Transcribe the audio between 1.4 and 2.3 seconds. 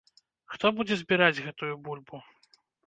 гэтую бульбу?